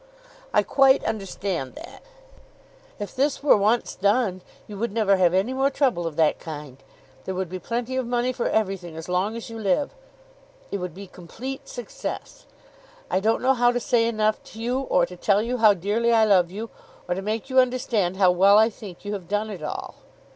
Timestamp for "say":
13.79-14.07